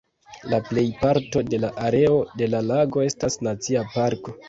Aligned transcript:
La 0.53 0.59
plejparto 0.69 1.43
de 1.51 1.61
la 1.67 1.71
areo 1.91 2.19
de 2.43 2.51
la 2.57 2.65
lago 2.73 3.09
estas 3.13 3.43
nacia 3.51 3.89
parko. 3.97 4.39